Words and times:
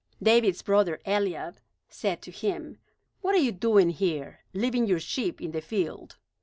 David's 0.23 0.63
brother 0.63 0.99
Eliab 1.05 1.59
said 1.87 2.23
to 2.23 2.31
him: 2.31 2.79
"What 3.21 3.35
are 3.35 3.37
you 3.37 3.51
doing 3.51 3.91
here, 3.91 4.39
leaving 4.51 4.87
your 4.87 4.99
sheep 4.99 5.39
in 5.39 5.51
the 5.51 5.61
field? 5.61 6.17